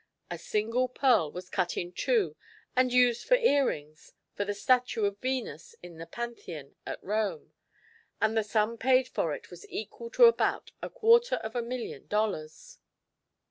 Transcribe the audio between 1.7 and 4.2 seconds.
in two and used for earrings